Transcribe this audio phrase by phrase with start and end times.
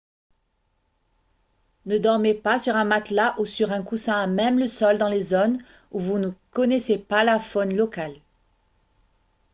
[1.85, 5.09] ne dormez pas sur un matelas ou sur un coussin à même le sol dans
[5.09, 8.15] les zones où vous ne connaissez pas la faune locale